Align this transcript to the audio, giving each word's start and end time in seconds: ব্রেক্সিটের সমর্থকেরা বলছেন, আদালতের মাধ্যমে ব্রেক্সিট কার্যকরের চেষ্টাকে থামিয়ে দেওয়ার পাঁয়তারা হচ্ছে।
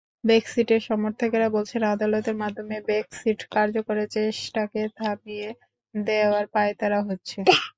ব্রেক্সিটের 0.23 0.81
সমর্থকেরা 0.89 1.47
বলছেন, 1.55 1.81
আদালতের 1.93 2.35
মাধ্যমে 2.41 2.75
ব্রেক্সিট 2.87 3.39
কার্যকরের 3.53 4.07
চেষ্টাকে 4.15 4.81
থামিয়ে 4.97 5.49
দেওয়ার 5.95 6.45
পাঁয়তারা 6.53 6.99
হচ্ছে। 7.07 7.37